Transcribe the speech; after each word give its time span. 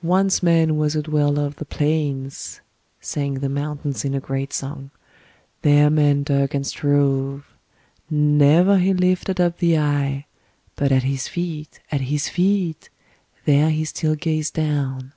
'Once 0.00 0.44
man 0.44 0.76
was 0.76 0.94
a 0.94 1.02
dweller 1.02 1.44
of 1.44 1.56
the 1.56 1.64
plains,' 1.64 2.60
sang 3.00 3.34
the 3.40 3.48
mountains 3.48 4.04
in 4.04 4.14
a 4.14 4.20
great 4.20 4.52
song; 4.52 4.92
'there 5.62 5.90
man 5.90 6.22
dug 6.22 6.54
and 6.54 6.64
strove. 6.68 7.44
Never 8.08 8.78
he 8.78 8.94
lifted 8.94 9.40
up 9.40 9.58
the 9.58 9.76
eye, 9.76 10.26
but 10.76 10.92
at 10.92 11.02
his 11.02 11.26
feet, 11.26 11.80
at 11.90 12.02
his 12.02 12.28
feet, 12.28 12.90
there 13.44 13.70
he 13.70 13.84
still 13.84 14.14
gazed 14.14 14.54
down. 14.54 15.14